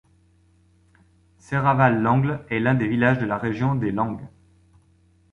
[1.37, 4.27] Serravalle L angle est l'un des villages de la région des Langhe.